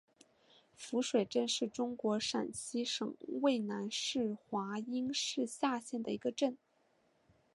[0.75, 6.57] 夫水镇是中国陕西省渭南市华阴市下辖的一个镇。